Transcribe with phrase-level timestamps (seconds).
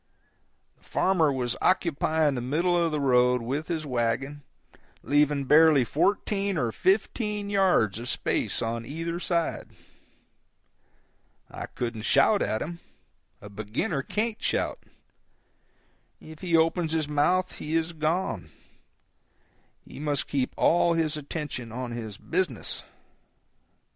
[0.79, 4.41] The farmer was occupying the middle of the road with his wagon,
[5.03, 9.67] leaving barely fourteen or fifteen yards of space on either side.
[11.51, 14.79] I couldn't shout at him—a beginner can't shout;
[16.19, 18.49] if he opens his mouth he is gone;
[19.85, 22.81] he must keep all his attention on his business.